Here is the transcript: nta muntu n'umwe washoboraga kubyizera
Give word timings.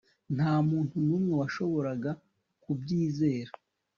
nta 0.35 0.51
muntu 0.69 0.95
n'umwe 1.05 1.33
washoboraga 1.41 2.11
kubyizera 2.63 3.51